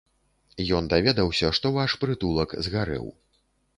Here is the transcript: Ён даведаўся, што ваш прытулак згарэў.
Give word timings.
Ён 0.77 0.87
даведаўся, 0.93 1.51
што 1.59 1.73
ваш 1.77 1.91
прытулак 2.05 2.59
згарэў. 2.69 3.05